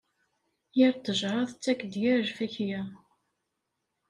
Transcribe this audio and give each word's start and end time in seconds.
Yir 0.77 0.93
ttejṛa 0.95 1.41
tettak-d 1.51 1.93
yir 2.01 2.17
lfakya. 2.29 2.81